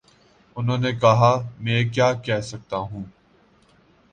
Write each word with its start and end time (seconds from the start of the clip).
انہوں 0.57 0.77
نے 0.77 0.91
کہا: 0.93 1.31
میں 1.59 1.83
کیا 1.93 2.11
کہہ 2.25 2.41
سکتا 2.41 2.77
ہوں۔ 2.89 3.03